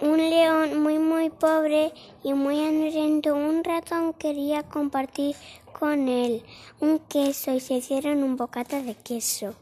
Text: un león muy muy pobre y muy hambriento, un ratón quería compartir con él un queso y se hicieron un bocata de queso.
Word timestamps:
un 0.00 0.16
león 0.18 0.82
muy 0.82 0.98
muy 0.98 1.30
pobre 1.30 1.92
y 2.22 2.32
muy 2.34 2.64
hambriento, 2.64 3.34
un 3.34 3.64
ratón 3.64 4.12
quería 4.12 4.62
compartir 4.62 5.36
con 5.78 6.08
él 6.08 6.42
un 6.80 6.98
queso 7.00 7.52
y 7.52 7.60
se 7.60 7.74
hicieron 7.74 8.22
un 8.22 8.36
bocata 8.36 8.82
de 8.82 8.94
queso. 8.94 9.54